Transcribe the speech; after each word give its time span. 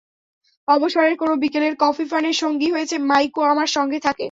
অবসরের 0.67 1.15
কোনো 1.17 1.33
বিকেলের 1.43 1.73
কফি 1.79 2.05
পানের 2.05 2.35
সঙ্গী 2.41 2.69
হয়েছে 2.71 2.95
মাইকো 3.09 3.41
আমার 3.43 3.69
সঙ্গে 3.71 3.99
থাকে। 3.99 4.19